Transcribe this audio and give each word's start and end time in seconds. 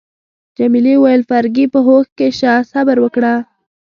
جميلې 0.57 0.93
وويل: 0.97 1.21
فرګي، 1.29 1.65
په 1.73 1.79
هوښ 1.87 2.07
کي 2.17 2.27
شه، 2.39 2.53
صبر 2.71 2.97
وکړه. 3.01 3.33